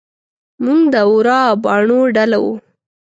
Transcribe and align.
موږ 0.63 0.81
د 0.93 0.95
ورا 1.11 1.41
باڼو 1.63 1.99
ډله 2.15 2.37
وو. 2.43 2.53